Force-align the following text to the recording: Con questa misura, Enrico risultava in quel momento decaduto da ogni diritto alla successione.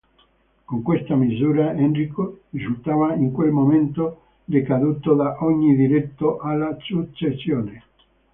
Con 0.65 0.81
questa 0.81 1.13
misura, 1.15 1.73
Enrico 1.75 2.45
risultava 2.49 3.13
in 3.13 3.31
quel 3.31 3.51
momento 3.51 4.21
decaduto 4.43 5.13
da 5.13 5.37
ogni 5.43 5.75
diritto 5.75 6.39
alla 6.39 6.75
successione. 6.79 7.83